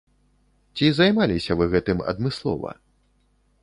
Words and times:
Ці 0.77 0.89
займаліся 1.01 1.51
вы 1.61 1.69
гэтым 1.77 2.05
адмыслова? 2.15 2.71